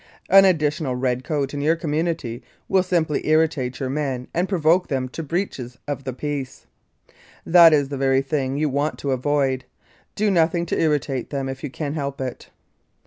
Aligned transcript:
An 0.31 0.45
additional 0.45 0.95
red 0.95 1.23
coat 1.23 1.53
in 1.53 1.61
your 1.61 1.75
com 1.75 1.91
munity 1.91 2.41
will 2.67 2.81
simply 2.81 3.27
irritate 3.27 3.79
your 3.79 3.91
men 3.91 4.27
and 4.33 4.49
provoke 4.49 4.87
them 4.87 5.07
to 5.09 5.21
breaches 5.21 5.77
of 5.87 6.05
the 6.05 6.11
peace. 6.11 6.65
That 7.45 7.71
is 7.71 7.89
the 7.89 7.97
very 7.97 8.23
thing 8.23 8.57
you 8.57 8.67
want 8.67 8.97
to 8.97 9.11
avoid. 9.11 9.65
Do 10.15 10.31
nothing 10.31 10.65
to 10.65 10.81
irritate 10.81 11.29
them 11.29 11.47
if 11.47 11.63
you 11.63 11.69
can 11.69 11.93
help 11.93 12.19
it. 12.19 12.49